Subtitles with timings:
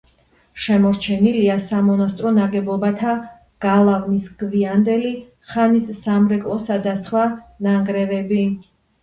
[0.67, 3.13] შემორჩენილია სამონასტრო ნაგებობათა,
[3.67, 5.13] გალავნის, გვიანდელი
[5.53, 7.29] ხანის სამრეკლოსა და სხვა
[7.69, 8.43] ნანგრევები.